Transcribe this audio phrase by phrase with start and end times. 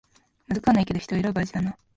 [0.47, 1.77] まずくはないけど人を選ぶ味だな